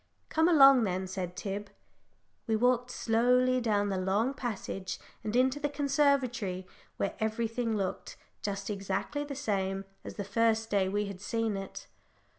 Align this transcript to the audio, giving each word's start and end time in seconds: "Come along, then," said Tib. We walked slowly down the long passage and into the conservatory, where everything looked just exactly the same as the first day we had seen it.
"Come 0.29 0.49
along, 0.49 0.83
then," 0.83 1.05
said 1.05 1.35
Tib. 1.35 1.69
We 2.47 2.55
walked 2.55 2.89
slowly 2.89 3.61
down 3.61 3.89
the 3.89 3.99
long 3.99 4.33
passage 4.33 4.97
and 5.23 5.35
into 5.35 5.59
the 5.59 5.69
conservatory, 5.69 6.65
where 6.97 7.13
everything 7.19 7.77
looked 7.77 8.17
just 8.41 8.71
exactly 8.71 9.23
the 9.23 9.35
same 9.35 9.85
as 10.03 10.15
the 10.15 10.23
first 10.23 10.71
day 10.71 10.89
we 10.89 11.05
had 11.05 11.21
seen 11.21 11.55
it. 11.55 11.85